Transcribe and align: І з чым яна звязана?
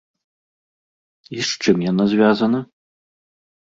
І 1.37 1.47
з 1.51 1.61
чым 1.67 1.77
яна 1.91 2.03
звязана? 2.17 2.59